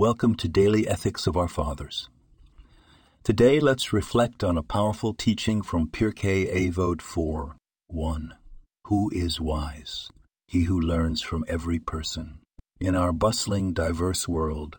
[0.00, 2.08] Welcome to Daily Ethics of Our Fathers.
[3.22, 7.54] Today, let's reflect on a powerful teaching from Pirkei Avot 4
[7.88, 8.34] 1.
[8.86, 10.08] Who is wise?
[10.48, 12.38] He who learns from every person.
[12.80, 14.78] In our bustling, diverse world,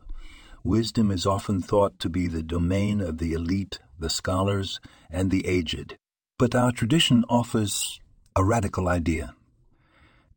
[0.64, 4.80] wisdom is often thought to be the domain of the elite, the scholars,
[5.12, 5.98] and the aged.
[6.40, 8.00] But our tradition offers
[8.36, 9.36] a radical idea.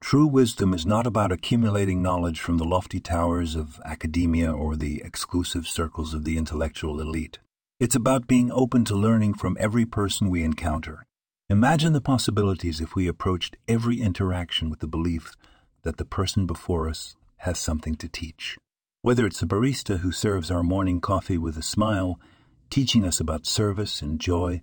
[0.05, 5.01] True wisdom is not about accumulating knowledge from the lofty towers of academia or the
[5.03, 7.39] exclusive circles of the intellectual elite.
[7.81, 11.07] It's about being open to learning from every person we encounter.
[11.49, 15.33] Imagine the possibilities if we approached every interaction with the belief
[15.85, 18.59] that the person before us has something to teach.
[19.01, 22.21] Whether it's a barista who serves our morning coffee with a smile,
[22.69, 24.61] teaching us about service and joy,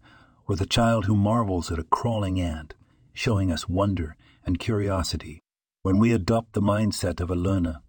[0.48, 2.76] or the child who marvels at a crawling ant,
[3.12, 5.42] showing us wonder and curiosity,
[5.84, 7.82] when we adopt the mindset of a learner,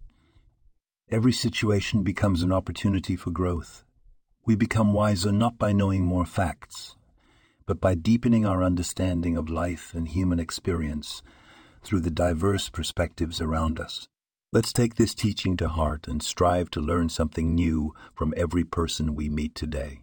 [1.09, 3.83] every situation becomes an opportunity for growth.
[4.45, 6.95] We become wiser not by knowing more facts,
[7.65, 11.21] but by deepening our understanding of life and human experience
[11.83, 14.07] through the diverse perspectives around us.
[14.51, 19.15] Let's take this teaching to heart and strive to learn something new from every person
[19.15, 20.01] we meet today.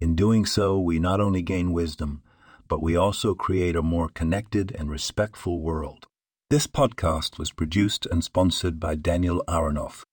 [0.00, 2.22] In doing so, we not only gain wisdom,
[2.68, 6.06] but we also create a more connected and respectful world.
[6.50, 10.04] This podcast was produced and sponsored by Daniel Aronoff